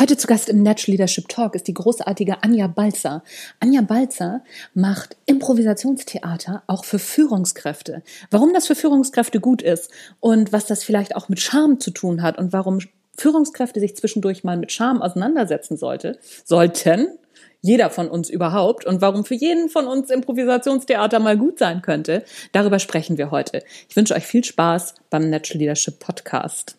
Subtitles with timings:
[0.00, 3.24] Heute zu Gast im Natural Leadership Talk ist die großartige Anja Balzer.
[3.58, 8.04] Anja Balzer macht Improvisationstheater auch für Führungskräfte.
[8.30, 9.90] Warum das für Führungskräfte gut ist
[10.20, 12.78] und was das vielleicht auch mit Charme zu tun hat und warum
[13.16, 17.08] Führungskräfte sich zwischendurch mal mit Charme auseinandersetzen sollte, sollten,
[17.60, 22.24] jeder von uns überhaupt und warum für jeden von uns Improvisationstheater mal gut sein könnte,
[22.52, 23.64] darüber sprechen wir heute.
[23.88, 26.76] Ich wünsche euch viel Spaß beim Natural Leadership Podcast.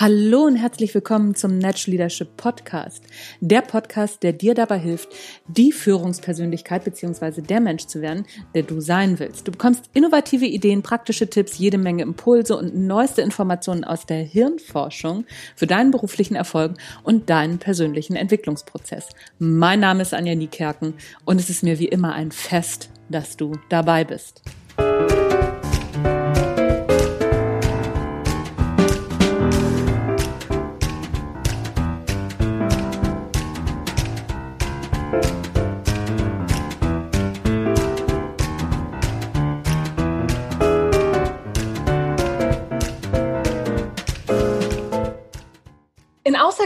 [0.00, 3.04] Hallo und herzlich willkommen zum Natural Leadership Podcast.
[3.42, 5.10] Der Podcast, der dir dabei hilft,
[5.46, 7.42] die Führungspersönlichkeit bzw.
[7.42, 9.46] der Mensch zu werden, der du sein willst.
[9.46, 15.26] Du bekommst innovative Ideen, praktische Tipps, jede Menge Impulse und neueste Informationen aus der Hirnforschung
[15.54, 19.06] für deinen beruflichen Erfolg und deinen persönlichen Entwicklungsprozess.
[19.38, 20.94] Mein Name ist Anja Niekerken
[21.26, 24.40] und es ist mir wie immer ein Fest, dass du dabei bist.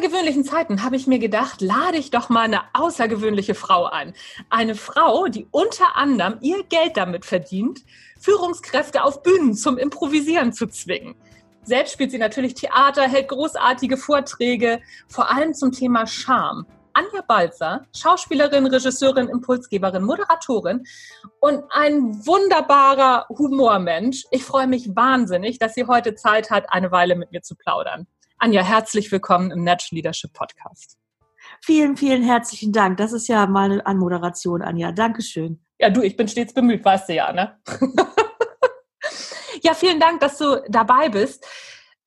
[0.05, 4.13] Außergewöhnlichen Zeiten habe ich mir gedacht, lade ich doch mal eine außergewöhnliche Frau ein.
[4.51, 7.81] Eine Frau, die unter anderem ihr Geld damit verdient,
[8.21, 11.15] Führungskräfte auf Bühnen zum Improvisieren zu zwingen.
[11.63, 16.67] Selbst spielt sie natürlich Theater, hält großartige Vorträge, vor allem zum Thema Charme.
[16.93, 20.85] Anja Balzer, Schauspielerin, Regisseurin, Impulsgeberin, Moderatorin
[21.41, 24.25] und ein wunderbarer Humormensch.
[24.31, 28.07] Ich freue mich wahnsinnig, dass sie heute Zeit hat, eine Weile mit mir zu plaudern.
[28.39, 30.99] Anja, herzlich willkommen im Natural Leadership Podcast.
[31.63, 32.97] Vielen, vielen herzlichen Dank.
[32.99, 34.93] Das ist ja mal eine Anmoderation, Anja.
[34.93, 35.65] Dankeschön.
[35.79, 37.59] Ja, du, ich bin stets bemüht, weißt du ja, ne?
[39.63, 41.47] ja, vielen Dank, dass du dabei bist.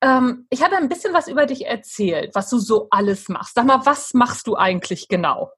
[0.00, 3.54] Ähm, ich habe ein bisschen was über dich erzählt, was du so alles machst.
[3.54, 5.50] Sag mal, was machst du eigentlich genau?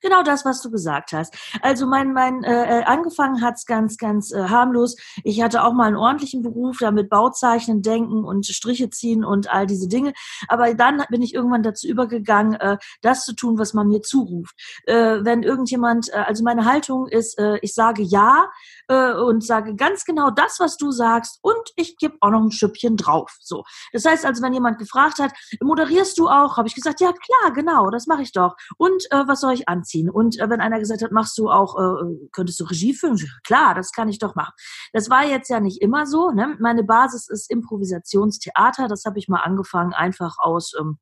[0.00, 1.34] Genau das, was du gesagt hast.
[1.62, 4.96] Also mein, mein äh, äh angefangen hat's ganz, ganz äh, harmlos.
[5.24, 9.66] Ich hatte auch mal einen ordentlichen Beruf, damit Bauzeichnen, Denken und Striche ziehen und all
[9.66, 10.12] diese Dinge.
[10.48, 14.54] Aber dann bin ich irgendwann dazu übergegangen, äh, das zu tun, was man mir zuruft.
[14.86, 18.48] Äh, wenn irgendjemand, äh, also meine Haltung ist, äh, ich sage ja
[18.88, 22.52] äh, und sage ganz genau das, was du sagst und ich gebe auch noch ein
[22.52, 23.36] Schüppchen drauf.
[23.40, 23.64] So.
[23.92, 27.52] Das heißt also, wenn jemand gefragt hat, moderierst du auch, habe ich gesagt, ja klar,
[27.52, 28.56] genau, das mache ich doch.
[28.78, 29.89] Und äh, was soll ich anziehen?
[29.90, 30.10] Anziehen.
[30.10, 33.18] Und äh, wenn einer gesagt hat, machst du auch, äh, könntest du Regie führen?
[33.44, 34.52] Klar, das kann ich doch machen.
[34.92, 36.30] Das war jetzt ja nicht immer so.
[36.30, 36.56] Ne?
[36.60, 38.88] Meine Basis ist Improvisationstheater.
[38.88, 40.98] Das habe ich mal angefangen, einfach aus ähm,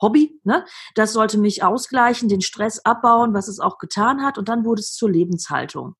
[0.00, 0.40] Hobby.
[0.44, 0.64] Ne?
[0.94, 4.38] Das sollte mich ausgleichen, den Stress abbauen, was es auch getan hat.
[4.38, 5.94] Und dann wurde es zur Lebenshaltung.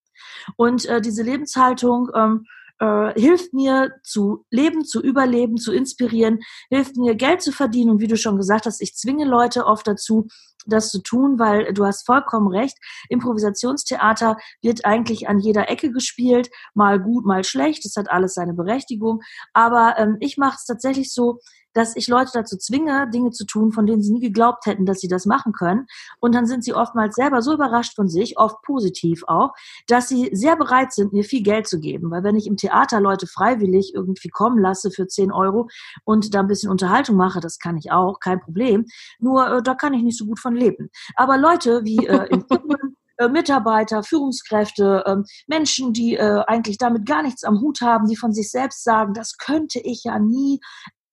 [0.56, 2.47] Und äh, diese Lebenshaltung ähm,
[2.80, 6.40] äh, hilft mir zu leben, zu überleben, zu inspirieren,
[6.70, 7.90] hilft mir Geld zu verdienen.
[7.90, 10.28] Und wie du schon gesagt hast, ich zwinge Leute oft dazu,
[10.66, 12.78] das zu tun, weil du hast vollkommen recht.
[13.08, 17.84] Improvisationstheater wird eigentlich an jeder Ecke gespielt, mal gut, mal schlecht.
[17.84, 19.20] Das hat alles seine Berechtigung.
[19.52, 21.41] Aber ähm, ich mache es tatsächlich so,
[21.74, 25.00] dass ich Leute dazu zwinge, Dinge zu tun, von denen sie nie geglaubt hätten, dass
[25.00, 25.86] sie das machen können.
[26.20, 29.52] Und dann sind sie oftmals selber so überrascht von sich, oft positiv auch,
[29.86, 32.10] dass sie sehr bereit sind, mir viel Geld zu geben.
[32.10, 35.68] Weil wenn ich im Theater Leute freiwillig irgendwie kommen lasse für 10 Euro
[36.04, 38.86] und da ein bisschen Unterhaltung mache, das kann ich auch, kein Problem.
[39.18, 40.91] Nur äh, da kann ich nicht so gut von leben.
[41.16, 42.44] Aber Leute wie äh, in
[43.18, 48.16] äh, Mitarbeiter, Führungskräfte, ähm, Menschen, die äh, eigentlich damit gar nichts am Hut haben, die
[48.16, 50.60] von sich selbst sagen, das könnte ich ja nie,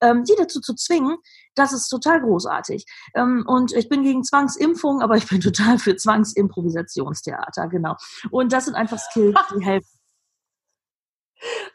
[0.02, 1.18] ähm, die dazu zu zwingen,
[1.56, 2.86] das ist total großartig.
[3.16, 7.96] Ähm, und ich bin gegen Zwangsimpfung, aber ich bin total für Zwangsimprovisationstheater, genau.
[8.30, 10.02] Und das sind einfach Skills, die helfen.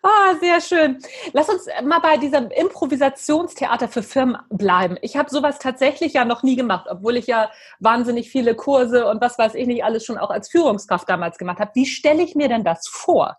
[0.03, 0.99] Ah, sehr schön.
[1.33, 4.97] Lass uns mal bei diesem Improvisationstheater für Firmen bleiben.
[5.03, 7.51] Ich habe sowas tatsächlich ja noch nie gemacht, obwohl ich ja
[7.81, 11.59] wahnsinnig viele Kurse und was weiß ich nicht alles schon auch als Führungskraft damals gemacht
[11.59, 11.73] habe.
[11.75, 13.37] Wie stelle ich mir denn das vor?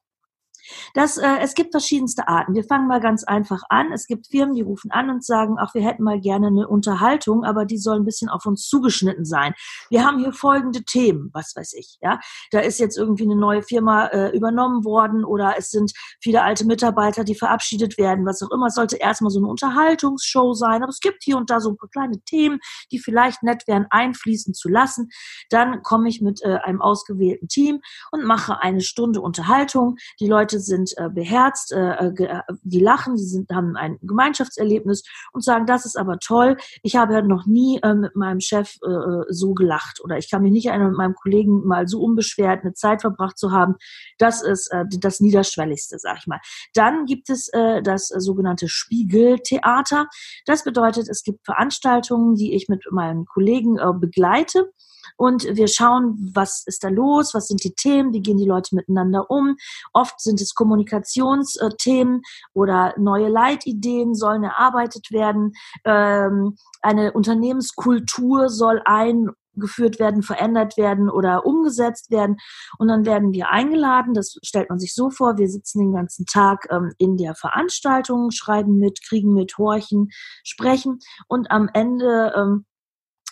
[0.93, 2.53] Das, äh, es gibt verschiedenste Arten.
[2.53, 3.91] Wir fangen mal ganz einfach an.
[3.91, 7.43] Es gibt Firmen, die rufen an und sagen, ach, wir hätten mal gerne eine Unterhaltung,
[7.43, 9.53] aber die soll ein bisschen auf uns zugeschnitten sein.
[9.89, 11.97] Wir haben hier folgende Themen, was weiß ich.
[12.01, 12.19] Ja,
[12.51, 15.91] da ist jetzt irgendwie eine neue Firma äh, übernommen worden oder es sind
[16.21, 18.67] viele alte Mitarbeiter, die verabschiedet werden, was auch immer.
[18.67, 21.77] Es sollte erstmal so eine Unterhaltungsshow sein, aber es gibt hier und da so ein
[21.77, 22.59] paar kleine Themen,
[22.91, 25.09] die vielleicht nett wären, einfließen zu lassen.
[25.49, 27.81] Dann komme ich mit äh, einem ausgewählten Team
[28.11, 29.97] und mache eine Stunde Unterhaltung.
[30.19, 35.03] Die Leute Leute sind äh, beherzt, äh, äh die lachen, die sind, haben ein Gemeinschaftserlebnis
[35.33, 36.57] und sagen, das ist aber toll.
[36.83, 40.29] Ich habe ja noch nie äh, mit meinem Chef äh, äh, so gelacht oder ich
[40.29, 43.75] kann mich nicht erinnern, mit meinem Kollegen mal so unbeschwert eine Zeit verbracht zu haben.
[44.17, 46.39] Das ist äh, das Niederschwelligste, sag ich mal.
[46.73, 50.07] Dann gibt es äh, das sogenannte Spiegeltheater.
[50.45, 54.71] Das bedeutet, es gibt Veranstaltungen, die ich mit meinen Kollegen äh, begleite
[55.17, 58.75] und wir schauen, was ist da los, was sind die Themen, wie gehen die Leute
[58.75, 59.57] miteinander um.
[59.91, 62.21] Oft sind es Kommunikationsthemen
[62.53, 65.53] oder neue Leitideen sollen erarbeitet werden.
[65.83, 72.37] Ähm, eine Unternehmenskultur soll eingeführt werden, verändert werden oder umgesetzt werden.
[72.77, 74.13] Und dann werden wir eingeladen.
[74.13, 75.37] Das stellt man sich so vor.
[75.37, 80.09] Wir sitzen den ganzen Tag ähm, in der Veranstaltung, schreiben mit, kriegen mit, horchen,
[80.43, 80.99] sprechen.
[81.27, 82.65] Und am Ende ähm,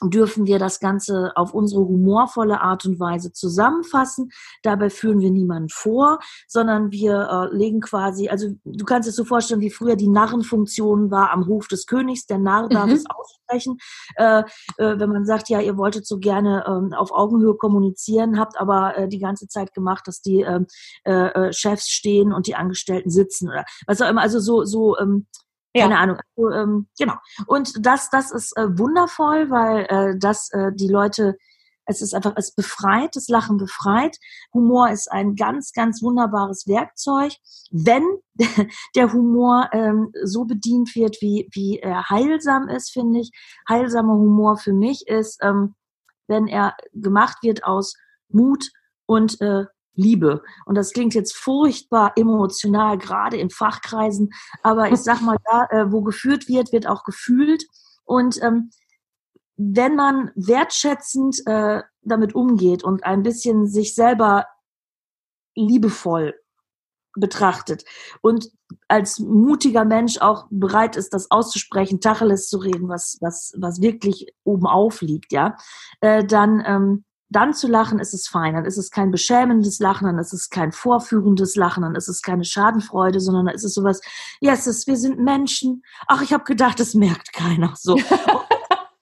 [0.03, 4.29] dürfen wir das Ganze auf unsere humorvolle Art und Weise zusammenfassen.
[4.61, 9.23] Dabei führen wir niemanden vor, sondern wir äh, legen quasi, also du kannst es so
[9.23, 12.25] vorstellen, wie früher die Narrenfunktion war am Hof des Königs.
[12.25, 12.93] Der Narr darf mhm.
[12.93, 13.77] es aussprechen.
[14.15, 14.43] Äh,
[14.77, 18.97] äh, wenn man sagt, ja, ihr wolltet so gerne ähm, auf Augenhöhe kommunizieren, habt aber
[18.97, 20.67] äh, die ganze Zeit gemacht, dass die ähm,
[21.05, 24.21] äh, äh, Chefs stehen und die Angestellten sitzen oder was auch immer.
[24.21, 25.25] Also so, so ähm,
[25.75, 25.81] ja.
[25.83, 26.17] Keine Ahnung.
[26.37, 27.15] Also, ähm, genau.
[27.47, 31.35] Und das, das ist äh, wundervoll, weil äh, das äh, die Leute,
[31.85, 34.17] es ist einfach, es befreit, das Lachen befreit.
[34.53, 37.33] Humor ist ein ganz, ganz wunderbares Werkzeug,
[37.71, 38.03] wenn
[38.95, 43.31] der Humor ähm, so bedient wird, wie, wie er heilsam ist, finde ich.
[43.67, 45.75] Heilsamer Humor für mich ist, ähm,
[46.27, 47.95] wenn er gemacht wird aus
[48.29, 48.71] Mut
[49.07, 50.43] und äh, Liebe.
[50.65, 54.31] Und das klingt jetzt furchtbar emotional, gerade in Fachkreisen.
[54.63, 57.65] Aber ich sag mal, da, äh, wo geführt wird, wird auch gefühlt.
[58.03, 58.69] Und ähm,
[59.57, 64.45] wenn man wertschätzend äh, damit umgeht und ein bisschen sich selber
[65.55, 66.35] liebevoll
[67.17, 67.85] betrachtet
[68.21, 68.51] und
[68.89, 74.33] als mutiger Mensch auch bereit ist, das auszusprechen, Tacheles zu reden, was, was, was wirklich
[74.43, 75.55] oben aufliegt, ja,
[76.01, 78.55] äh, dann ähm, dann zu lachen, ist es fein.
[78.55, 82.21] Dann ist es kein beschämendes Lachen, dann ist es kein vorführendes Lachen, dann ist es
[82.21, 84.01] keine Schadenfreude, sondern dann ist es sowas,
[84.39, 85.83] ja, es ist, wir sind Menschen.
[86.07, 87.73] Ach, ich habe gedacht, das merkt keiner.
[87.75, 87.97] So.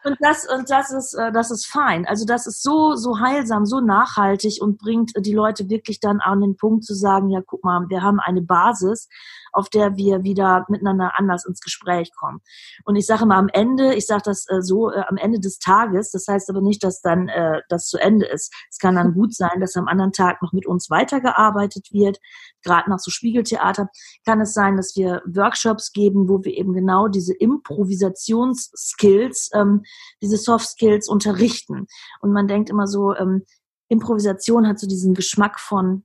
[0.05, 2.05] Und das, und das ist, äh, das ist fein.
[2.05, 6.41] Also das ist so, so heilsam, so nachhaltig und bringt die Leute wirklich dann an
[6.41, 9.07] den Punkt zu sagen, ja, guck mal, wir haben eine Basis,
[9.53, 12.41] auf der wir wieder miteinander anders ins Gespräch kommen.
[12.83, 15.59] Und ich sage mal am Ende, ich sage das äh, so, äh, am Ende des
[15.59, 18.53] Tages, das heißt aber nicht, dass dann äh, das zu Ende ist.
[18.69, 22.19] Es kann dann gut sein, dass am anderen Tag noch mit uns weitergearbeitet wird.
[22.63, 23.89] Gerade nach so Spiegeltheater
[24.25, 29.83] kann es sein, dass wir Workshops geben, wo wir eben genau diese Improvisationsskills, ähm,
[30.21, 31.87] diese Soft Skills unterrichten.
[32.19, 33.45] Und man denkt immer so, ähm,
[33.89, 36.03] Improvisation hat so diesen Geschmack von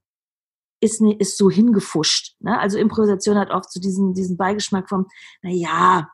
[0.81, 2.37] ist, ist so hingefuscht.
[2.41, 2.59] Ne?
[2.59, 5.07] Also Improvisation hat oft so diesen, diesen Beigeschmack vom,
[5.43, 6.09] na ja,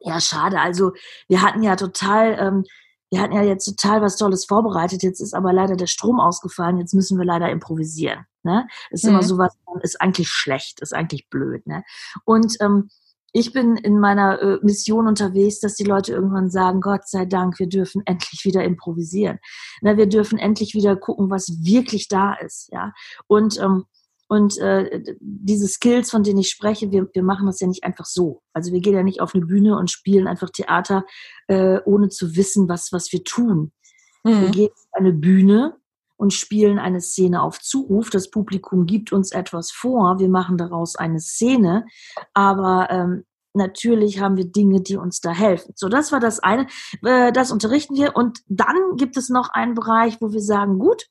[0.00, 0.60] ja, schade.
[0.60, 0.92] Also
[1.28, 2.64] wir hatten ja total, ähm,
[3.10, 6.78] wir hatten ja jetzt total was Tolles vorbereitet, jetzt ist aber leider der Strom ausgefallen,
[6.78, 8.26] jetzt müssen wir leider improvisieren.
[8.42, 8.66] Ne?
[8.90, 9.10] Ist mhm.
[9.10, 11.66] immer so was, ist eigentlich schlecht, ist eigentlich blöd.
[11.66, 11.84] Ne?
[12.24, 12.90] Und ähm,
[13.32, 17.58] ich bin in meiner äh, Mission unterwegs, dass die Leute irgendwann sagen, Gott sei Dank,
[17.58, 19.38] wir dürfen endlich wieder improvisieren.
[19.82, 22.70] Na, wir dürfen endlich wieder gucken, was wirklich da ist.
[22.72, 22.92] Ja?
[23.26, 23.84] Und, ähm,
[24.28, 28.06] und äh, diese Skills, von denen ich spreche, wir, wir machen das ja nicht einfach
[28.06, 28.42] so.
[28.52, 31.04] Also wir gehen ja nicht auf eine Bühne und spielen einfach Theater,
[31.48, 33.72] äh, ohne zu wissen, was, was wir tun.
[34.24, 34.40] Mhm.
[34.40, 35.76] Wir gehen auf eine Bühne
[36.18, 38.10] und spielen eine Szene auf Zuruf.
[38.10, 41.86] Das Publikum gibt uns etwas vor, wir machen daraus eine Szene,
[42.34, 43.24] aber ähm,
[43.58, 45.74] natürlich haben wir Dinge, die uns da helfen.
[45.76, 46.66] So, das war das eine,
[47.04, 51.06] äh, das unterrichten wir und dann gibt es noch einen Bereich, wo wir sagen, gut,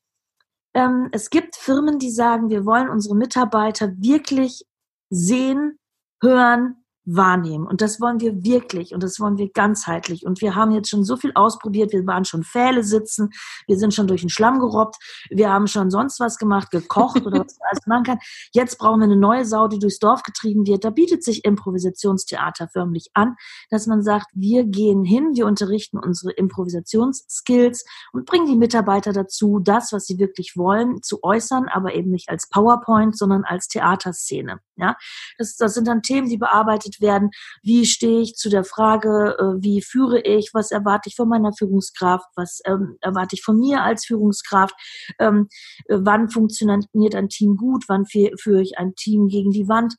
[0.73, 4.65] ähm, es gibt Firmen, die sagen, wir wollen unsere Mitarbeiter wirklich
[5.09, 5.77] sehen,
[6.21, 7.65] hören, wahrnehmen.
[7.65, 10.25] Und das wollen wir wirklich und das wollen wir ganzheitlich.
[10.25, 11.93] Und wir haben jetzt schon so viel ausprobiert.
[11.93, 13.29] Wir waren schon Pfähle sitzen,
[13.65, 14.97] wir sind schon durch den Schlamm gerobbt,
[15.29, 18.19] wir haben schon sonst was gemacht, gekocht oder was man alles machen kann.
[18.51, 20.83] Jetzt brauchen wir eine neue Sau, die durchs Dorf getrieben wird.
[20.83, 23.35] Da bietet sich Improvisationstheater förmlich an,
[23.69, 29.59] dass man sagt, wir gehen hin, wir unterrichten unsere Improvisationsskills und bringen die Mitarbeiter dazu,
[29.59, 34.59] das, was sie wirklich wollen, zu äußern, aber eben nicht als PowerPoint, sondern als Theaterszene.
[34.77, 34.95] Ja,
[35.37, 37.31] das, das sind dann Themen, die bearbeitet werden.
[37.63, 41.51] Wie stehe ich zu der Frage, äh, wie führe ich, was erwarte ich von meiner
[41.53, 44.75] Führungskraft, was ähm, erwarte ich von mir als Führungskraft,
[45.19, 45.47] ähm,
[45.85, 49.95] äh, wann funktioniert ein Team gut, wann führe ich ein Team gegen die Wand.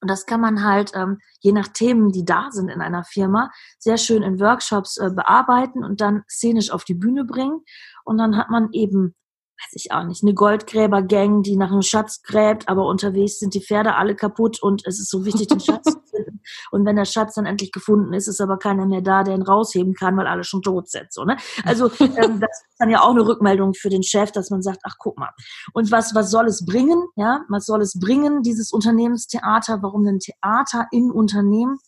[0.00, 3.50] Und das kann man halt, ähm, je nach Themen, die da sind in einer Firma,
[3.78, 7.62] sehr schön in Workshops äh, bearbeiten und dann szenisch auf die Bühne bringen.
[8.04, 9.14] Und dann hat man eben
[9.58, 13.62] weiß ich auch nicht, eine Goldgräber-Gang, die nach einem Schatz gräbt, aber unterwegs sind die
[13.62, 16.40] Pferde alle kaputt und es ist so wichtig, den Schatz zu finden.
[16.70, 19.42] Und wenn der Schatz dann endlich gefunden ist, ist aber keiner mehr da, der ihn
[19.42, 21.12] rausheben kann, weil alle schon tot sind.
[21.12, 21.36] So, ne?
[21.64, 24.80] Also ähm, das ist dann ja auch eine Rückmeldung für den Chef, dass man sagt,
[24.84, 25.30] ach guck mal.
[25.72, 27.02] Und was, was soll es bringen?
[27.16, 29.82] Ja, was soll es bringen, dieses Unternehmenstheater?
[29.82, 31.78] Warum denn Theater in Unternehmen?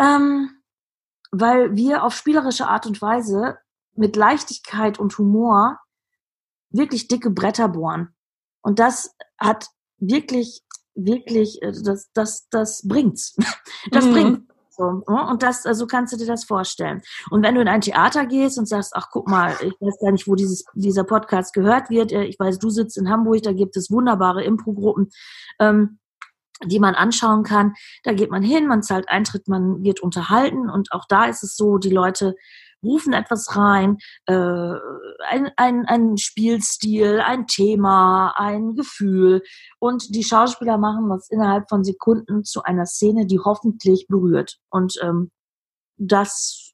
[0.00, 0.50] Ähm,
[1.30, 3.58] weil wir auf spielerische Art und Weise
[3.94, 5.78] mit Leichtigkeit und Humor
[6.70, 8.14] wirklich dicke Bretter bohren.
[8.62, 10.62] Und das hat wirklich,
[10.94, 13.36] wirklich, äh, das, das, das bringt's.
[13.90, 14.12] Das mhm.
[14.12, 14.48] bringt.
[14.70, 15.26] So, ne?
[15.28, 17.02] und das, also kannst du dir das vorstellen.
[17.30, 20.12] Und wenn du in ein Theater gehst und sagst, ach guck mal, ich weiß gar
[20.12, 22.12] nicht, wo dieses, dieser Podcast gehört wird.
[22.12, 25.10] Äh, ich weiß, du sitzt in Hamburg, da gibt es wunderbare Impro-Gruppen.
[25.58, 25.98] Ähm,
[26.64, 27.74] die man anschauen kann.
[28.02, 31.54] Da geht man hin, man zahlt Eintritt, man wird unterhalten und auch da ist es
[31.54, 32.34] so, die Leute
[32.82, 39.42] rufen etwas rein, äh, ein, ein, ein Spielstil, ein Thema, ein Gefühl
[39.78, 44.94] und die Schauspieler machen das innerhalb von Sekunden zu einer Szene, die hoffentlich berührt und
[45.02, 45.30] ähm,
[45.96, 46.72] das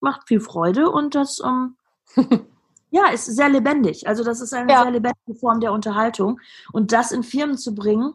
[0.00, 1.76] macht viel Freude und das ähm,
[2.90, 4.06] ja, ist sehr lebendig.
[4.06, 4.82] Also das ist eine ja.
[4.82, 6.40] sehr lebendige Form der Unterhaltung
[6.72, 8.14] und das in Firmen zu bringen,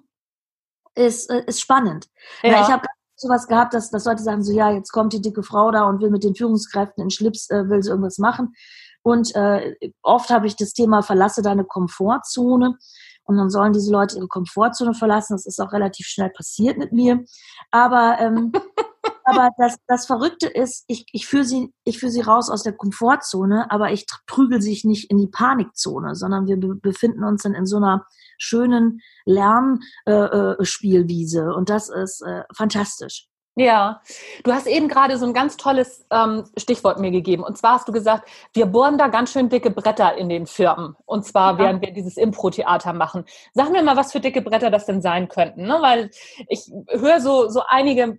[0.95, 2.09] ist, äh, ist spannend.
[2.43, 2.61] Ja.
[2.61, 2.87] ich habe
[3.19, 6.01] sowas gehabt, dass, dass Leute sagen so, ja, jetzt kommt die dicke Frau da und
[6.01, 8.53] will mit den Führungskräften in Schlips, äh, will sie irgendwas machen.
[9.01, 12.77] Und äh, oft habe ich das Thema, verlasse deine Komfortzone.
[13.23, 15.33] Und dann sollen diese Leute ihre Komfortzone verlassen.
[15.33, 17.23] Das ist auch relativ schnell passiert mit mir.
[17.71, 18.51] Aber, ähm,
[19.23, 22.73] aber das, das Verrückte ist, ich, ich führe sie, ich führe sie raus aus der
[22.73, 27.53] Komfortzone, aber ich prügel sich nicht in die Panikzone, sondern wir be befinden uns dann
[27.53, 28.05] in so einer
[28.39, 31.39] schönen Lernspielwiese.
[31.39, 33.27] Äh, äh, und das ist äh, fantastisch.
[33.55, 34.01] Ja,
[34.45, 37.43] du hast eben gerade so ein ganz tolles ähm, Stichwort mir gegeben.
[37.43, 40.95] Und zwar hast du gesagt, wir bohren da ganz schön dicke Bretter in den Firmen.
[41.05, 41.59] Und zwar, ja.
[41.59, 43.25] während wir dieses Impro-Theater machen.
[43.53, 45.63] Sag mir mal, was für dicke Bretter das denn sein könnten.
[45.63, 45.77] Ne?
[45.81, 46.09] Weil
[46.47, 48.17] ich höre so, so einige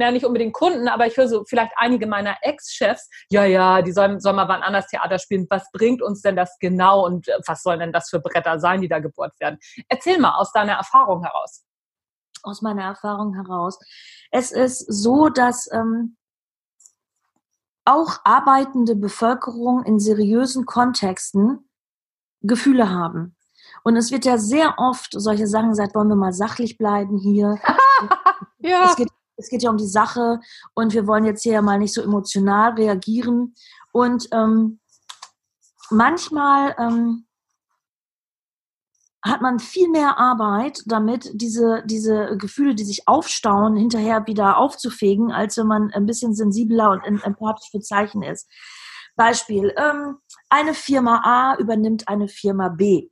[0.00, 3.92] ja, nicht unbedingt Kunden, aber ich höre so vielleicht einige meiner Ex-Chefs, ja, ja, die
[3.92, 5.46] sollen, sollen mal wann anders Theater spielen.
[5.50, 8.80] Was bringt uns denn das genau und äh, was sollen denn das für Bretter sein,
[8.80, 9.58] die da gebohrt werden?
[9.88, 11.64] Erzähl mal aus deiner Erfahrung heraus.
[12.42, 13.78] Aus meiner Erfahrung heraus.
[14.30, 16.16] Es ist so, dass ähm,
[17.84, 21.68] auch arbeitende Bevölkerung in seriösen Kontexten
[22.40, 23.36] Gefühle haben.
[23.84, 27.58] Und es wird ja sehr oft solche Sachen gesagt, wollen wir mal sachlich bleiben hier.
[28.58, 28.90] ja.
[28.90, 30.40] Es geht es geht ja um die Sache
[30.74, 33.54] und wir wollen jetzt hier ja mal nicht so emotional reagieren.
[33.92, 34.80] Und ähm,
[35.90, 37.26] manchmal ähm,
[39.24, 45.30] hat man viel mehr Arbeit damit, diese, diese Gefühle, die sich aufstauen, hinterher wieder aufzufegen,
[45.30, 48.48] als wenn man ein bisschen sensibler und empathisch für Zeichen ist.
[49.14, 50.16] Beispiel, ähm,
[50.48, 53.10] eine Firma A übernimmt eine Firma B.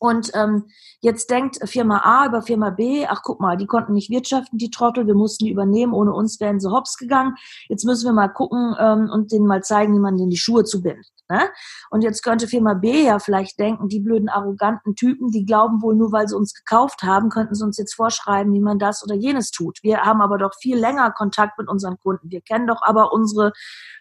[0.00, 0.64] Und ähm,
[1.02, 4.70] jetzt denkt Firma A über Firma B, ach guck mal, die konnten nicht wirtschaften, die
[4.70, 7.34] Trottel, wir mussten die übernehmen, ohne uns wären sie hops gegangen.
[7.68, 10.64] Jetzt müssen wir mal gucken ähm, und denen mal zeigen, wie man denen die Schuhe
[10.64, 11.06] zubindet.
[11.28, 11.50] Ne?
[11.90, 15.94] Und jetzt könnte Firma B ja vielleicht denken, die blöden, arroganten Typen, die glauben wohl
[15.94, 19.14] nur, weil sie uns gekauft haben, könnten sie uns jetzt vorschreiben, wie man das oder
[19.14, 19.80] jenes tut.
[19.82, 22.30] Wir haben aber doch viel länger Kontakt mit unseren Kunden.
[22.30, 23.52] Wir kennen doch aber unsere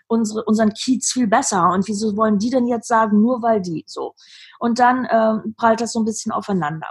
[0.10, 1.70] unsere, unseren Kiez viel besser.
[1.72, 4.16] Und wieso wollen die denn jetzt sagen, nur weil die so?
[4.60, 6.88] Und dann äh, prallt das so ein bisschen aufeinander.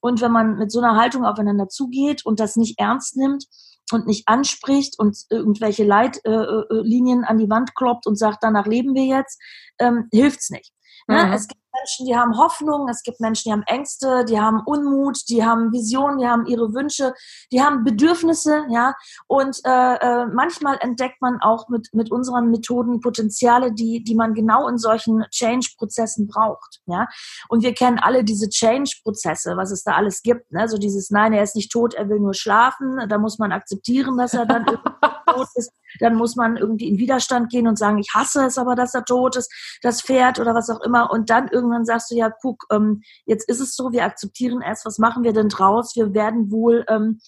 [0.00, 3.44] Und wenn man mit so einer Haltung aufeinander zugeht und das nicht ernst nimmt
[3.92, 8.66] und nicht anspricht und irgendwelche Leitlinien äh, äh an die Wand kloppt und sagt, danach
[8.66, 9.40] leben wir jetzt,
[9.78, 10.72] ähm, hilft's nicht.
[11.08, 11.26] Ne?
[11.26, 11.32] Mhm.
[11.32, 15.28] Es gibt Menschen, die haben Hoffnung, es gibt Menschen, die haben Ängste, die haben Unmut,
[15.28, 17.14] die haben Visionen, die haben ihre Wünsche,
[17.50, 18.94] die haben Bedürfnisse, ja.
[19.26, 24.34] Und äh, äh, manchmal entdeckt man auch mit, mit unseren Methoden Potenziale, die, die man
[24.34, 27.06] genau in solchen Change-Prozessen braucht, ja.
[27.48, 30.68] Und wir kennen alle diese Change-Prozesse, was es da alles gibt, ne?
[30.68, 34.16] So dieses, nein, er ist nicht tot, er will nur schlafen, da muss man akzeptieren,
[34.16, 34.66] dass er dann
[35.26, 38.74] tot ist dann muss man irgendwie in Widerstand gehen und sagen, ich hasse es aber,
[38.74, 39.52] dass er tot ist,
[39.82, 41.10] das Pferd oder was auch immer.
[41.10, 44.84] Und dann irgendwann sagst du, ja, guck, ähm, jetzt ist es so, wir akzeptieren es,
[44.84, 45.94] was machen wir denn draus?
[45.96, 47.20] Wir werden wohl ähm,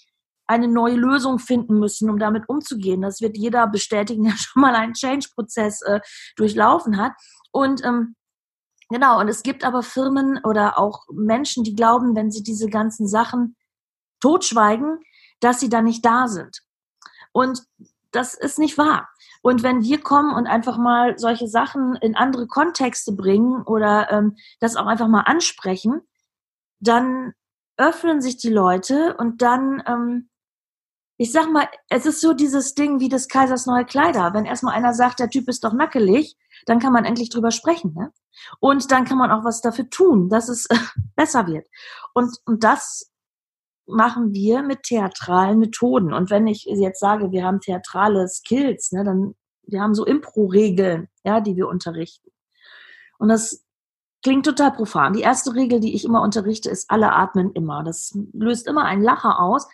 [0.46, 3.02] eine neue Lösung finden müssen, um damit umzugehen.
[3.02, 6.00] Das wird jeder bestätigen, der schon mal einen Change-Prozess äh,
[6.36, 7.12] durchlaufen hat.
[7.50, 8.14] Und ähm,
[8.90, 13.06] genau, und es gibt aber Firmen oder auch Menschen, die glauben, wenn sie diese ganzen
[13.06, 13.56] Sachen
[14.20, 15.00] totschweigen,
[15.40, 16.63] dass sie dann nicht da sind.
[17.34, 17.64] Und
[18.12, 19.08] das ist nicht wahr.
[19.42, 24.36] Und wenn wir kommen und einfach mal solche Sachen in andere Kontexte bringen oder ähm,
[24.60, 26.00] das auch einfach mal ansprechen,
[26.78, 27.32] dann
[27.76, 30.30] öffnen sich die Leute und dann ähm,
[31.16, 34.34] ich sag mal, es ist so dieses Ding wie des Kaisers neue Kleider.
[34.34, 36.36] Wenn erstmal einer sagt, der Typ ist doch nackelig,
[36.66, 37.94] dann kann man endlich drüber sprechen.
[37.94, 38.12] Ne?
[38.58, 40.66] Und dann kann man auch was dafür tun, dass es
[41.16, 41.68] besser wird.
[42.14, 43.12] Und, und das
[43.86, 46.12] machen wir mit theatralen Methoden.
[46.12, 49.34] Und wenn ich jetzt sage, wir haben theatrale Skills, ne, dann
[49.66, 52.30] wir haben so Impro-Regeln, ja, die wir unterrichten.
[53.18, 53.64] Und das
[54.22, 55.12] klingt total profan.
[55.12, 57.82] Die erste Regel, die ich immer unterrichte, ist alle atmen immer.
[57.84, 59.66] Das löst immer einen Lacher aus.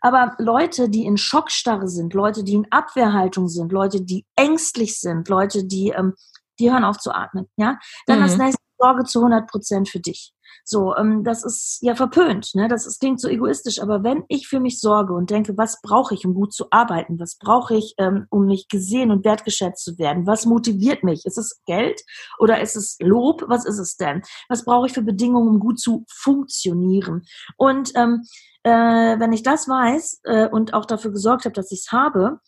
[0.00, 5.28] Aber Leute, die in Schockstarre sind, Leute, die in Abwehrhaltung sind, Leute, die ängstlich sind,
[5.28, 6.14] Leute, die, ähm,
[6.60, 8.22] die hören auf zu atmen, ja, dann mhm.
[8.22, 10.32] das nächste Sorge zu 100 Prozent für dich.
[10.70, 12.68] So, ähm, das ist ja verpönt, ne?
[12.68, 16.14] Das ist, klingt so egoistisch, aber wenn ich für mich sorge und denke, was brauche
[16.14, 19.98] ich, um gut zu arbeiten, was brauche ich, ähm, um mich gesehen und wertgeschätzt zu
[19.98, 21.24] werden, was motiviert mich?
[21.24, 22.02] Ist es Geld
[22.38, 23.44] oder ist es Lob?
[23.48, 24.20] Was ist es denn?
[24.50, 27.22] Was brauche ich für Bedingungen, um gut zu funktionieren?
[27.56, 28.24] Und ähm,
[28.62, 28.70] äh,
[29.18, 32.40] wenn ich das weiß äh, und auch dafür gesorgt habe, dass ich es habe,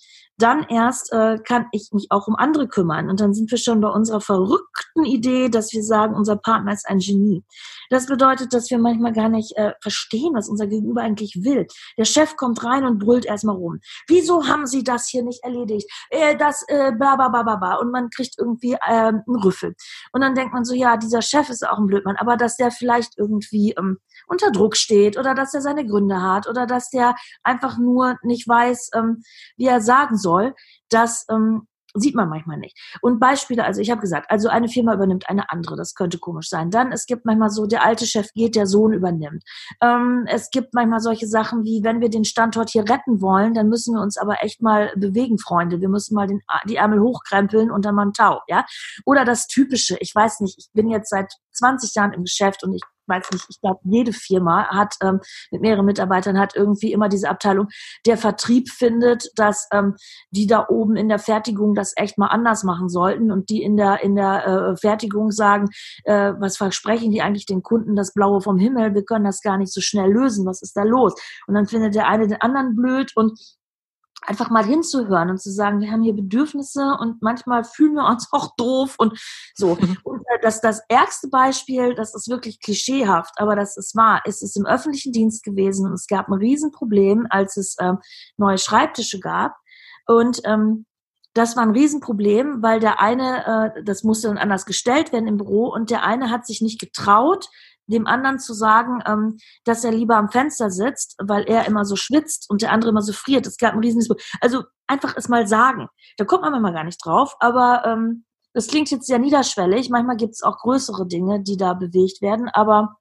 [0.42, 3.08] dann erst äh, kann ich mich auch um andere kümmern.
[3.08, 6.88] Und dann sind wir schon bei unserer verrückten Idee, dass wir sagen, unser Partner ist
[6.88, 7.44] ein Genie.
[7.90, 11.66] Das bedeutet, dass wir manchmal gar nicht äh, verstehen, was unser Gegenüber eigentlich will.
[11.98, 13.80] Der Chef kommt rein und brüllt erstmal rum.
[14.06, 15.90] Wieso haben Sie das hier nicht erledigt?
[16.10, 17.76] Äh, das, äh, bla, bla, bla, bla, bla.
[17.76, 19.74] Und man kriegt irgendwie äh, einen Rüffel.
[20.12, 22.70] Und dann denkt man so, ja, dieser Chef ist auch ein Blödmann, aber dass der
[22.70, 23.98] vielleicht irgendwie ähm,
[24.30, 28.48] unter Druck steht oder dass er seine Gründe hat oder dass der einfach nur nicht
[28.48, 29.22] weiß, ähm,
[29.56, 30.54] wie er sagen soll,
[30.88, 32.78] dass ähm, sieht man manchmal nicht.
[33.02, 36.48] Und Beispiele, also ich habe gesagt, also eine Firma übernimmt eine andere, das könnte komisch
[36.48, 36.70] sein.
[36.70, 39.42] Dann, es gibt manchmal so, der alte Chef geht, der Sohn übernimmt.
[39.82, 43.68] Ähm, es gibt manchmal solche Sachen wie, wenn wir den Standort hier retten wollen, dann
[43.68, 45.80] müssen wir uns aber echt mal bewegen, Freunde.
[45.80, 48.64] Wir müssen mal den, die Ärmel hochkrempeln und dann mal ein Tau, ja.
[49.04, 52.74] Oder das Typische, ich weiß nicht, ich bin jetzt seit 20 Jahren im Geschäft und
[52.74, 57.08] ich weiß nicht, ich glaube, jede Firma hat ähm, mit mehreren Mitarbeitern hat irgendwie immer
[57.08, 57.68] diese Abteilung.
[58.06, 59.96] Der Vertrieb findet, dass ähm,
[60.30, 63.76] die da oben in der Fertigung das echt mal anders machen sollten und die in
[63.76, 65.68] der in der äh, Fertigung sagen,
[66.04, 68.94] äh, was versprechen die eigentlich den Kunden das Blaue vom Himmel?
[68.94, 70.46] Wir können das gar nicht so schnell lösen.
[70.46, 71.14] Was ist da los?
[71.46, 73.38] Und dann findet der eine den anderen blöd und
[74.22, 78.28] einfach mal hinzuhören und zu sagen, wir haben hier Bedürfnisse und manchmal fühlen wir uns
[78.32, 79.18] auch doof und
[79.54, 79.78] so.
[80.04, 84.42] Und äh, das, das ärgste Beispiel, das ist wirklich klischeehaft, aber das ist wahr, ist
[84.42, 87.98] es im öffentlichen Dienst gewesen und es gab ein Riesenproblem, als es ähm,
[88.36, 89.56] neue Schreibtische gab
[90.06, 90.86] und ähm,
[91.34, 95.36] das war ein Riesenproblem, weil der eine, äh, das musste dann anders gestellt werden im
[95.36, 97.48] Büro und der eine hat sich nicht getraut,
[97.90, 101.96] dem anderen zu sagen, ähm, dass er lieber am Fenster sitzt, weil er immer so
[101.96, 103.46] schwitzt und der andere immer so friert.
[103.46, 104.02] Es gab ein riesen
[104.40, 105.88] Also einfach es mal sagen.
[106.16, 109.90] Da kommt man manchmal gar nicht drauf, aber ähm, das klingt jetzt sehr niederschwellig.
[109.90, 112.96] Manchmal gibt es auch größere Dinge, die da bewegt werden, aber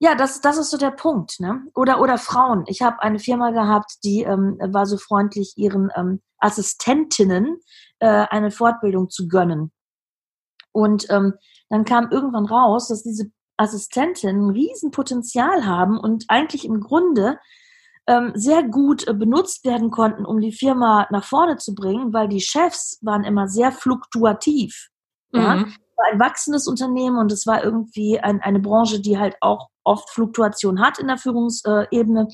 [0.00, 1.40] ja, das, das ist so der Punkt.
[1.40, 1.62] Ne?
[1.74, 2.64] Oder, oder Frauen.
[2.66, 7.58] Ich habe eine Firma gehabt, die ähm, war so freundlich, ihren ähm, Assistentinnen
[8.00, 9.72] äh, eine Fortbildung zu gönnen.
[10.72, 11.34] Und ähm,
[11.70, 17.38] dann kam irgendwann raus, dass diese Assistenten ein Riesenpotenzial haben und eigentlich im Grunde
[18.06, 22.28] ähm, sehr gut äh, benutzt werden konnten, um die Firma nach vorne zu bringen, weil
[22.28, 24.88] die Chefs waren immer sehr fluktuativ.
[25.32, 25.40] Mhm.
[25.40, 25.64] Ja?
[25.96, 30.10] war ein wachsendes Unternehmen und es war irgendwie ein, eine Branche, die halt auch oft
[30.10, 32.28] Fluktuation hat in der Führungsebene.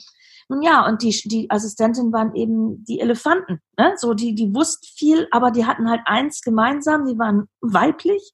[0.51, 3.61] Nun ja, und die, die Assistentin waren eben die Elefanten.
[3.79, 3.95] Ne?
[3.97, 8.33] So, die, die wussten viel, aber die hatten halt eins gemeinsam, die waren weiblich.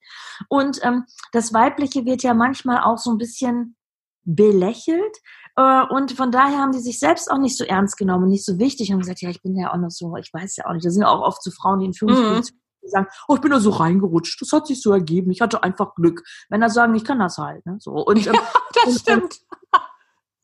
[0.48, 3.76] Und ähm, das Weibliche wird ja manchmal auch so ein bisschen
[4.24, 5.14] belächelt.
[5.56, 8.58] Äh, und von daher haben die sich selbst auch nicht so ernst genommen, nicht so
[8.58, 10.86] wichtig und gesagt, ja, ich bin ja auch noch so, ich weiß ja auch nicht.
[10.86, 12.88] Da sind ja auch oft so Frauen, die in Führungspositionen mhm.
[12.88, 15.94] sagen, oh, ich bin da so reingerutscht, das hat sich so ergeben, ich hatte einfach
[15.94, 16.22] Glück.
[16.48, 17.66] Männer sagen, ich kann das halt.
[17.66, 17.76] Ne?
[17.78, 17.90] So.
[17.92, 18.40] Und, ähm, ja,
[18.72, 19.40] das und, stimmt.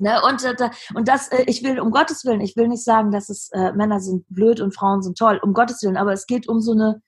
[0.02, 0.20] Ne?
[0.28, 3.28] Und, äh, und das, äh, ich will, um Gottes Willen, ich will nicht sagen, dass
[3.28, 6.48] es äh, Männer sind blöd und Frauen sind toll, um Gottes Willen, aber es geht
[6.48, 7.00] um so eine,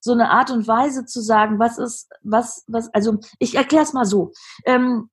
[0.00, 3.94] so eine Art und Weise zu sagen, was ist, was, was, also ich erkläre es
[3.94, 4.32] mal so.
[4.66, 5.08] Ähm,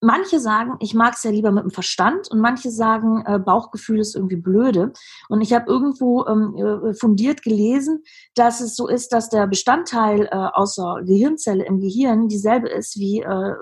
[0.00, 4.00] manche sagen, ich mag es ja lieber mit dem Verstand und manche sagen, äh, Bauchgefühl
[4.00, 4.92] ist irgendwie blöde.
[5.28, 8.02] Und ich habe irgendwo ähm, äh, fundiert gelesen,
[8.34, 13.20] dass es so ist, dass der Bestandteil äh, außer Gehirnzelle im Gehirn dieselbe ist wie
[13.20, 13.54] äh,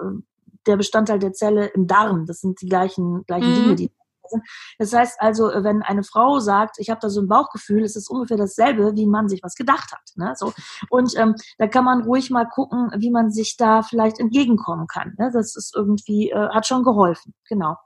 [0.67, 2.27] der Bestandteil der Zelle im Darm.
[2.27, 3.55] Das sind die gleichen, gleichen mhm.
[3.55, 3.91] Dinge, die
[4.33, 4.43] sind.
[4.79, 8.09] Das heißt also, wenn eine Frau sagt, ich habe da so ein Bauchgefühl, ist es
[8.09, 10.03] ungefähr dasselbe, wie ein Mann sich was gedacht hat.
[10.17, 10.35] Ne?
[10.37, 10.53] So.
[10.91, 15.15] Und ähm, da kann man ruhig mal gucken, wie man sich da vielleicht entgegenkommen kann.
[15.19, 15.31] Ne?
[15.33, 17.77] Das ist irgendwie, äh, hat schon geholfen, genau.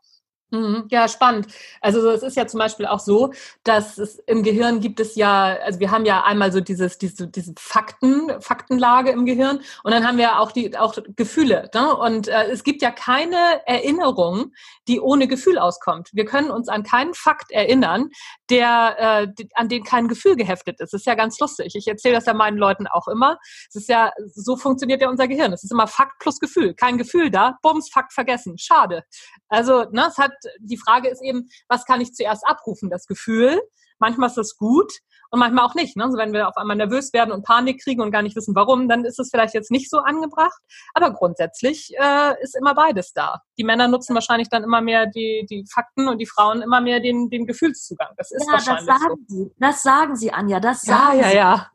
[0.52, 0.86] Mhm.
[0.90, 1.48] Ja, spannend.
[1.80, 3.32] Also es ist ja zum Beispiel auch so,
[3.64, 7.26] dass es im Gehirn gibt es ja, also wir haben ja einmal so dieses, diese,
[7.26, 11.68] diese Fakten, Faktenlage im Gehirn und dann haben wir auch die auch Gefühle.
[11.74, 11.96] Ne?
[11.96, 14.52] Und äh, es gibt ja keine Erinnerung,
[14.86, 16.10] die ohne Gefühl auskommt.
[16.12, 18.10] Wir können uns an keinen Fakt erinnern,
[18.48, 20.92] der äh, an den kein Gefühl geheftet ist.
[20.92, 21.74] Das ist ja ganz lustig.
[21.74, 23.36] Ich erzähle das ja meinen Leuten auch immer.
[23.68, 25.52] Es ist ja, so funktioniert ja unser Gehirn.
[25.52, 26.74] Es ist immer Fakt plus Gefühl.
[26.74, 28.58] Kein Gefühl da, Bums, Fakt vergessen.
[28.58, 29.02] Schade.
[29.48, 32.90] Also, ne, es hat die Frage ist eben, was kann ich zuerst abrufen?
[32.90, 33.60] Das Gefühl.
[33.98, 34.92] Manchmal ist das gut
[35.30, 35.96] und manchmal auch nicht.
[35.96, 36.04] Ne?
[36.04, 38.88] Also wenn wir auf einmal nervös werden und Panik kriegen und gar nicht wissen, warum,
[38.88, 40.58] dann ist es vielleicht jetzt nicht so angebracht.
[40.94, 43.40] Aber grundsätzlich äh, ist immer beides da.
[43.58, 47.00] Die Männer nutzen wahrscheinlich dann immer mehr die, die Fakten und die Frauen immer mehr
[47.00, 48.08] den, den Gefühlszugang.
[48.16, 49.36] Das ist ja, wahrscheinlich das sagen so.
[49.36, 49.50] Sie.
[49.58, 50.60] Das sagen Sie, Anja.
[50.60, 51.36] Das sagen ja, ja, Sie.
[51.36, 51.70] ja.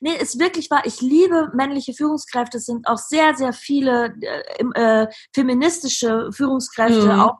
[0.00, 0.82] Nee, ist wirklich wahr.
[0.84, 2.58] Ich liebe männliche Führungskräfte.
[2.58, 7.20] Es sind auch sehr, sehr viele äh, äh, feministische Führungskräfte, mhm.
[7.20, 7.38] auch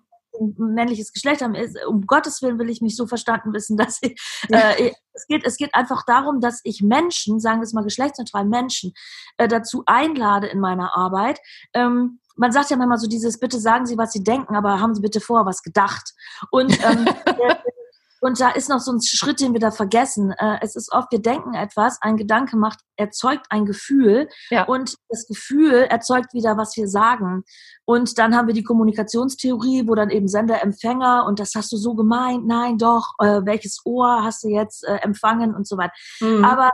[0.56, 1.56] männliches Geschlecht haben.
[1.88, 4.20] Um Gottes Willen will ich mich so verstanden wissen, dass ich,
[4.50, 8.44] äh, es geht, es geht einfach darum, dass ich Menschen, sagen wir es mal geschlechtsneutral,
[8.44, 8.92] Menschen
[9.38, 11.40] äh, dazu einlade in meiner Arbeit.
[11.72, 14.94] Ähm, man sagt ja manchmal so dieses, bitte sagen Sie, was Sie denken, aber haben
[14.94, 16.12] Sie bitte vorher was gedacht.
[16.50, 17.06] Und ähm,
[18.20, 20.32] Und da ist noch so ein Schritt, den wir da vergessen.
[20.32, 24.64] Äh, es ist oft, wir denken etwas, ein Gedanke macht, erzeugt ein Gefühl ja.
[24.64, 27.44] und das Gefühl erzeugt wieder, was wir sagen.
[27.84, 31.76] Und dann haben wir die Kommunikationstheorie, wo dann eben Sender, Empfänger und das hast du
[31.76, 35.92] so gemeint, nein, doch, äh, welches Ohr hast du jetzt äh, empfangen und so weiter.
[36.20, 36.44] Mhm.
[36.44, 36.70] Aber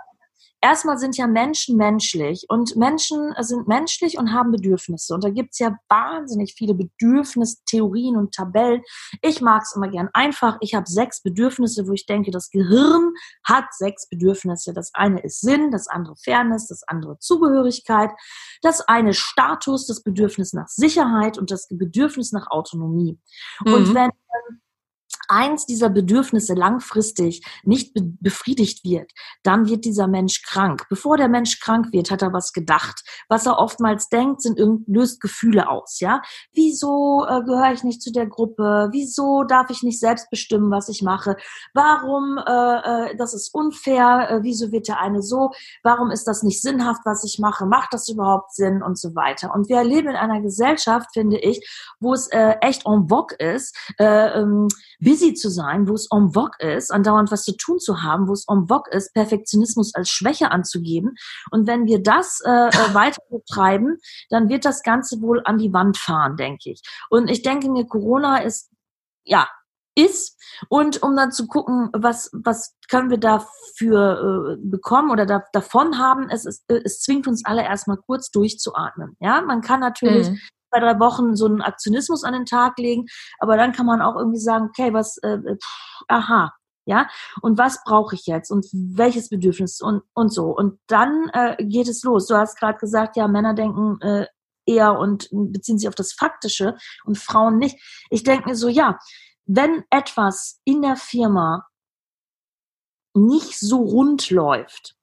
[0.63, 5.13] erstmal sind ja Menschen menschlich und Menschen sind menschlich und haben Bedürfnisse.
[5.15, 8.83] Und da gibt's ja wahnsinnig viele Bedürfnistheorien und Tabellen.
[9.21, 10.57] Ich mag's immer gern einfach.
[10.61, 13.13] Ich habe sechs Bedürfnisse, wo ich denke, das Gehirn
[13.45, 14.73] hat sechs Bedürfnisse.
[14.73, 18.11] Das eine ist Sinn, das andere Fairness, das andere Zugehörigkeit,
[18.63, 23.19] das eine Status, das Bedürfnis nach Sicherheit und das Bedürfnis nach Autonomie.
[23.65, 23.75] Mhm.
[23.75, 24.11] Und wenn
[25.33, 29.11] eins dieser Bedürfnisse langfristig nicht be befriedigt wird,
[29.43, 30.87] dann wird dieser Mensch krank.
[30.89, 33.03] Bevor der Mensch krank wird, hat er was gedacht.
[33.29, 36.21] Was er oftmals denkt, sind löst Gefühle aus, ja.
[36.53, 38.89] Wieso äh, gehöre ich nicht zu der Gruppe?
[38.93, 41.37] Wieso darf ich nicht selbst bestimmen, was ich mache?
[41.75, 44.29] Warum, äh, äh, das ist unfair?
[44.31, 45.51] Äh, wieso wird der eine so?
[45.83, 47.67] Warum ist das nicht sinnhaft, was ich mache?
[47.67, 48.83] Macht das überhaupt Sinn?
[48.83, 49.55] Und so weiter.
[49.55, 51.61] Und wir leben in einer Gesellschaft, finde ich,
[52.01, 54.69] wo es äh, echt en vogue ist, äh, ähm,
[55.23, 58.33] busy zu sein, wo es en vogue ist, andauernd was zu tun zu haben, wo
[58.33, 61.15] es en vogue ist, Perfektionismus als Schwäche anzugeben.
[61.51, 63.99] Und wenn wir das äh, äh, weiter betreiben,
[64.31, 66.83] dann wird das Ganze wohl an die Wand fahren, denke ich.
[67.11, 68.71] Und ich denke mir, Corona ist,
[69.25, 69.49] ja,
[69.95, 70.39] ist
[70.71, 75.99] und um dann zu gucken, was, was können wir dafür äh, bekommen oder da, davon
[75.99, 79.17] haben, es, es, es zwingt uns alle erstmal kurz durchzuatmen.
[79.21, 80.41] Ja, man kann natürlich mhm
[80.73, 83.07] zwei, drei Wochen so einen Aktionismus an den Tag legen,
[83.39, 86.53] aber dann kann man auch irgendwie sagen, okay, was, äh, äh pff, aha,
[86.85, 87.09] ja,
[87.43, 90.47] und was brauche ich jetzt und welches Bedürfnis und, und so.
[90.47, 92.27] Und dann äh, geht es los.
[92.27, 94.27] Du hast gerade gesagt, ja, Männer denken äh,
[94.67, 97.79] eher und beziehen sich auf das Faktische und Frauen nicht.
[98.11, 98.99] Ich denke mir so, ja,
[99.47, 101.69] wenn etwas in der Firma
[103.15, 104.97] nicht so rund läuft,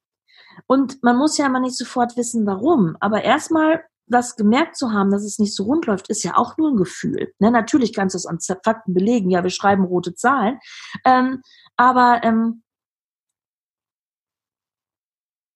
[0.66, 5.10] und man muss ja immer nicht sofort wissen, warum, aber erstmal das gemerkt zu haben,
[5.10, 7.32] dass es nicht so rund läuft, ist ja auch nur ein Gefühl.
[7.38, 9.30] Ne, natürlich kannst du es an Fakten belegen.
[9.30, 10.58] Ja, wir schreiben rote Zahlen.
[11.04, 11.42] Ähm,
[11.76, 12.62] aber ähm,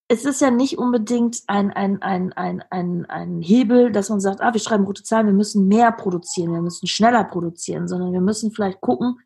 [0.09, 4.41] es ist ja nicht unbedingt ein, ein, ein, ein, ein, ein Hebel, dass man sagt,
[4.41, 8.21] ah, wir schreiben rote Zahlen, wir müssen mehr produzieren, wir müssen schneller produzieren, sondern wir
[8.21, 9.19] müssen vielleicht gucken,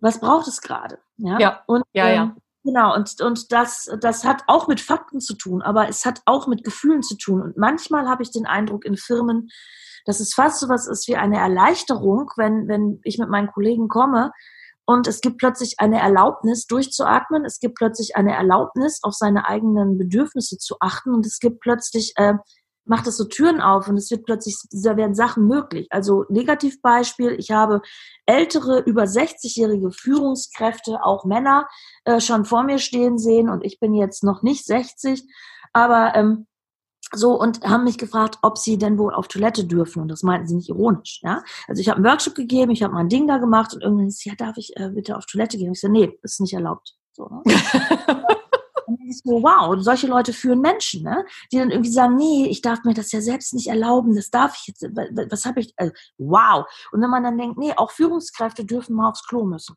[0.00, 0.98] was braucht es gerade?
[1.16, 1.62] Ja, ja.
[1.66, 2.36] Und, ja, ja.
[2.66, 6.48] Genau, und, und das, das hat auch mit Fakten zu tun, aber es hat auch
[6.48, 7.40] mit Gefühlen zu tun.
[7.40, 9.50] Und manchmal habe ich den Eindruck in Firmen,
[10.04, 13.86] dass es fast so was ist wie eine Erleichterung, wenn, wenn ich mit meinen Kollegen
[13.86, 14.32] komme
[14.84, 19.96] und es gibt plötzlich eine Erlaubnis, durchzuatmen, es gibt plötzlich eine Erlaubnis, auf seine eigenen
[19.96, 22.34] Bedürfnisse zu achten und es gibt plötzlich äh,
[22.86, 25.88] macht es so Türen auf und es wird plötzlich, da werden Sachen möglich.
[25.90, 27.82] Also Negativbeispiel, ich habe
[28.24, 31.68] ältere, über 60-jährige Führungskräfte, auch Männer,
[32.04, 35.22] äh, schon vor mir stehen sehen und ich bin jetzt noch nicht 60,
[35.72, 36.46] aber ähm,
[37.12, 40.46] so und haben mich gefragt, ob sie denn wohl auf Toilette dürfen und das meinten
[40.46, 41.42] sie nicht ironisch, ja.
[41.68, 44.24] Also ich habe einen Workshop gegeben, ich habe mein Ding da gemacht und irgendwann ist
[44.24, 45.72] ja, darf ich äh, bitte auf Toilette gehen?
[45.72, 46.96] Ich so, nee, ist nicht erlaubt.
[47.12, 47.42] So, ne?
[49.12, 51.24] so, wow, solche Leute führen Menschen, ne?
[51.52, 54.56] die dann irgendwie sagen, nee, ich darf mir das ja selbst nicht erlauben, das darf
[54.60, 56.64] ich jetzt, was habe ich, also, wow.
[56.92, 59.76] Und wenn man dann denkt, nee, auch Führungskräfte dürfen mal aufs Klo müssen.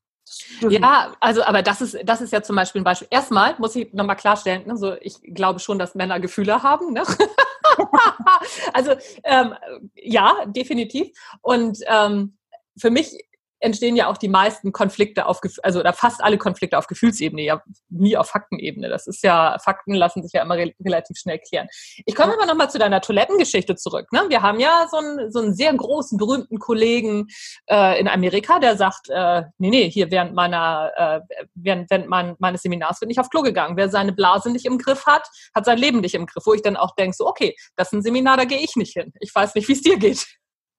[0.62, 3.08] Ja, also, aber das ist, das ist ja zum Beispiel ein Beispiel.
[3.10, 6.94] Erstmal muss ich nochmal klarstellen, ne, so, ich glaube schon, dass Männer Gefühle haben.
[6.94, 7.04] Ne?
[8.74, 8.92] also,
[9.24, 9.56] ähm,
[9.96, 11.10] ja, definitiv.
[11.42, 12.38] Und ähm,
[12.78, 13.18] für mich
[13.60, 17.62] entstehen ja auch die meisten Konflikte auf, also oder fast alle Konflikte auf Gefühlsebene, ja
[17.90, 18.90] nie auf Faktenebene.
[18.90, 21.68] Das ist ja, Fakten lassen sich ja immer re relativ schnell klären.
[22.06, 24.12] Ich komme aber nochmal zu deiner Toilettengeschichte zurück.
[24.12, 24.26] Ne?
[24.30, 27.28] Wir haben ja so einen, so einen sehr großen, berühmten Kollegen
[27.70, 32.36] äh, in Amerika, der sagt, äh, nee, nee, hier während meiner, äh, während, während mein,
[32.40, 33.78] meines Seminars wird nicht auf Klo gegangen.
[33.78, 36.46] Wer seine Blase nicht im Griff hat, hat sein Leben nicht im Griff.
[36.46, 38.94] Wo ich dann auch denke, so, okay, das ist ein Seminar, da gehe ich nicht
[38.94, 39.14] hin.
[39.20, 40.26] Ich weiß nicht, wie es dir geht.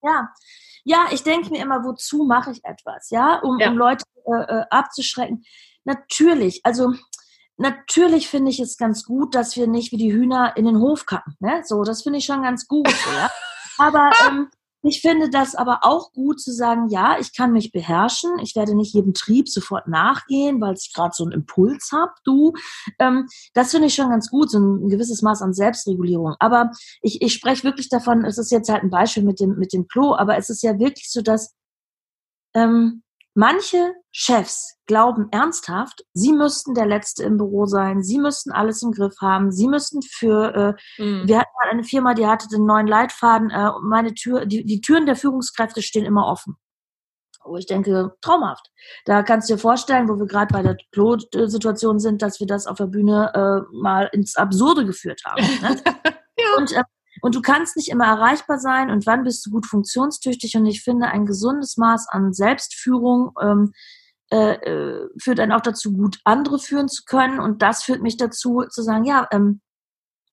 [0.02, 0.28] Ja,
[0.90, 3.70] ja, ich denke mir immer, wozu mache ich etwas, ja, um, ja.
[3.70, 5.44] um Leute äh, äh, abzuschrecken.
[5.84, 6.94] Natürlich, also
[7.56, 11.06] natürlich finde ich es ganz gut, dass wir nicht wie die Hühner in den Hof
[11.06, 11.36] kacken.
[11.38, 11.62] Ne?
[11.64, 12.88] So, das finde ich schon ganz gut.
[12.88, 13.30] ja?
[13.78, 14.50] Aber ähm,
[14.82, 18.74] ich finde das aber auch gut zu sagen, ja, ich kann mich beherrschen, ich werde
[18.74, 22.54] nicht jedem Trieb sofort nachgehen, weil ich gerade so einen Impuls habe, du.
[22.98, 26.34] Ähm, das finde ich schon ganz gut, so ein, gewisses Maß an Selbstregulierung.
[26.38, 26.70] Aber
[27.02, 29.86] ich, ich spreche wirklich davon, es ist jetzt halt ein Beispiel mit dem, mit dem
[29.86, 31.54] Klo, aber es ist ja wirklich so, dass
[32.54, 33.02] ähm,
[33.34, 38.90] Manche Chefs glauben ernsthaft, sie müssten der Letzte im Büro sein, sie müssten alles im
[38.90, 41.28] Griff haben, sie müssten für, äh, mhm.
[41.28, 44.80] wir hatten mal eine Firma, die hatte den neuen Leitfaden, äh, meine Tür, die, die
[44.80, 46.56] Türen der Führungskräfte stehen immer offen.
[47.44, 48.70] Wo ich denke, traumhaft.
[49.06, 52.66] Da kannst du dir vorstellen, wo wir gerade bei der Klo-Situation sind, dass wir das
[52.66, 55.42] auf der Bühne äh, mal ins Absurde geführt haben.
[55.62, 55.80] Ne?
[56.38, 56.56] ja.
[56.58, 56.82] Und äh,
[57.22, 60.56] und du kannst nicht immer erreichbar sein und wann bist du gut funktionstüchtig.
[60.56, 63.72] Und ich finde, ein gesundes Maß an Selbstführung ähm,
[64.32, 67.40] äh, äh, führt dann auch dazu, gut andere führen zu können.
[67.40, 69.60] Und das führt mich dazu, zu sagen, ja, ähm,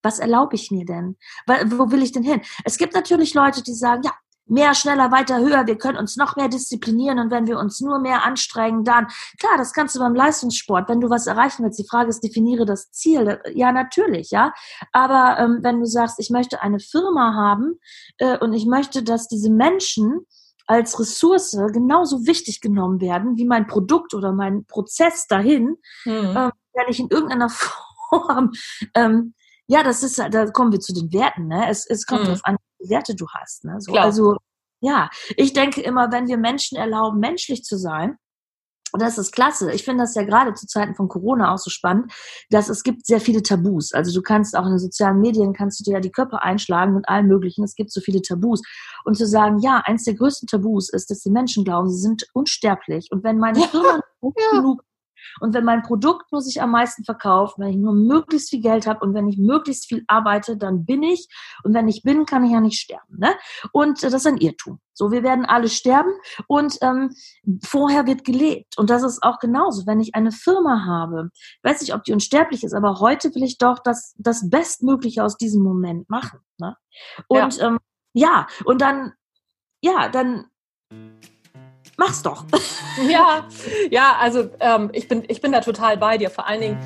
[0.04, 1.18] was erlaube ich mir denn?
[1.48, 2.42] Wo will ich denn hin?
[2.64, 4.12] Es gibt natürlich Leute, die sagen, ja,
[4.50, 5.68] mehr, schneller, weiter, höher.
[5.68, 9.08] Wir können uns noch mehr disziplinieren und wenn wir uns nur mehr anstrengen, dann,
[9.40, 11.80] klar, das kannst du beim Leistungssport, wenn du was erreichen willst.
[11.80, 13.40] Die Frage ist, definiere das Ziel.
[13.54, 14.54] Ja, natürlich, ja.
[14.92, 17.80] Aber ähm, wenn du sagst, ich möchte eine Firma haben
[18.18, 20.26] äh, und ich möchte, dass diese Menschen
[20.66, 26.34] als Ressource genauso wichtig genommen werden wie mein Produkt oder mein Prozess dahin, mhm.
[26.36, 27.50] ähm, wenn ich in irgendeiner
[28.10, 28.52] Form
[28.94, 29.34] ähm,
[29.68, 31.70] ja, das ist, da kommen wir zu den Werten, ne?
[31.70, 32.26] Es, es kommt mhm.
[32.28, 32.56] darauf an,
[32.90, 33.66] Werte du hast.
[33.66, 33.80] Ne?
[33.80, 34.38] So, also,
[34.82, 38.18] ja, ich denke immer, wenn wir Menschen erlauben, menschlich zu sein,
[38.94, 39.72] und das ist klasse.
[39.74, 42.12] Ich finde das ja gerade zu Zeiten von Corona auch so spannend,
[42.50, 43.94] dass es gibt sehr viele Tabus.
[43.94, 46.96] Also du kannst auch in den sozialen Medien kannst du dir ja die Köpfe einschlagen
[46.96, 47.64] und allen möglichen.
[47.64, 48.62] Es gibt so viele Tabus.
[49.04, 52.28] Und zu sagen, ja, eins der größten Tabus ist, dass die Menschen glauben, sie sind
[52.34, 53.10] unsterblich.
[53.12, 54.32] Und wenn meine Firma ja.
[54.52, 54.84] genug
[55.40, 58.88] und wenn mein Produkt nur sich am meisten verkauft, wenn ich nur möglichst viel Geld
[58.88, 61.28] habe und wenn ich möglichst viel arbeite, dann bin ich.
[61.64, 63.18] Und wenn ich bin, kann ich ja nicht sterben.
[63.18, 63.34] Ne?
[63.72, 64.80] Und äh, das ist ein Irrtum.
[64.94, 66.12] So, wir werden alle sterben
[66.48, 67.16] und ähm,
[67.64, 68.78] vorher wird gelebt.
[68.80, 71.30] Und das ist auch genauso, wenn ich eine Firma habe,
[71.62, 75.38] weiß nicht, ob die unsterblich ist, aber heute will ich doch das, das Bestmögliche aus
[75.38, 76.40] diesem Moment machen.
[76.58, 76.76] Ne?
[77.28, 77.68] Und ja.
[77.68, 77.80] Ähm,
[78.14, 79.14] ja, und dann,
[79.84, 80.48] ja, dann
[81.98, 82.46] mach's doch.
[83.08, 83.48] Ja,
[83.92, 86.32] ja, also ähm, ich, bin, ich bin da total bei dir.
[86.32, 86.80] Vor allen Dingen.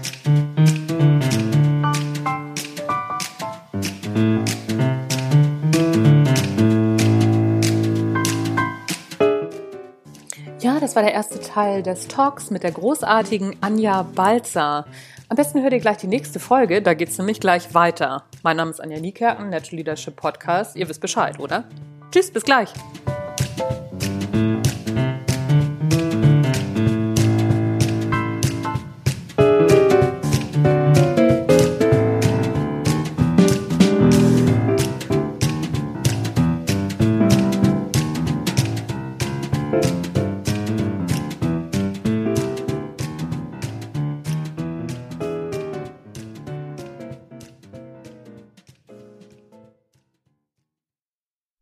[10.60, 14.86] Ja, das war der erste Teil des Talks mit der großartigen Anja Balzer.
[15.30, 18.24] Am besten hört ihr gleich die nächste Folge, da geht es nämlich gleich weiter.
[18.44, 20.76] Mein Name ist Anja Niekerken, Natural Leadership Podcast.
[20.76, 21.64] Ihr wisst Bescheid, oder?
[22.12, 22.74] Tschüss, bis gleich.